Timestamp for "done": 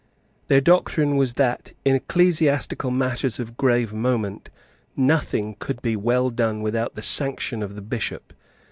6.31-6.63